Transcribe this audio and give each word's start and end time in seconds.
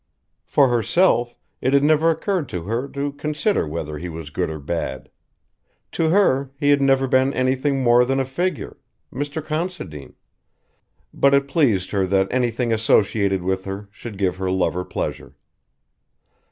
For 0.45 0.67
herself 0.69 1.37
it 1.61 1.75
had 1.75 1.83
never 1.83 2.09
occurred 2.09 2.49
to 2.49 2.63
her 2.63 2.87
to 2.87 3.11
consider 3.11 3.67
whether 3.67 3.99
he 3.99 4.09
was 4.09 4.31
good 4.31 4.49
or 4.49 4.57
bad. 4.57 5.11
To 5.91 6.09
her 6.09 6.49
he 6.57 6.71
had 6.71 6.81
never 6.81 7.07
been 7.07 7.35
anything 7.35 7.83
more 7.83 8.03
than 8.03 8.19
a 8.19 8.25
figure: 8.25 8.77
Mr. 9.13 9.45
Considine: 9.45 10.15
but 11.13 11.35
it 11.35 11.47
pleased 11.47 11.91
her 11.91 12.07
that 12.07 12.29
anything 12.31 12.73
associated 12.73 13.43
with 13.43 13.65
her 13.65 13.89
should 13.91 14.17
give 14.17 14.37
her 14.37 14.49
lover 14.49 14.83
pleasure. 14.83 15.35